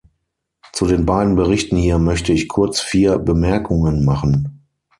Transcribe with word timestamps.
Zu 0.73 0.87
den 0.87 1.05
beiden 1.05 1.35
Berichten 1.35 1.75
hier 1.77 1.99
möchte 1.99 2.33
ich 2.33 2.47
kurz 2.47 2.81
vier 2.81 3.19
Bemerkungen 3.19 4.03
machen. 4.03 4.63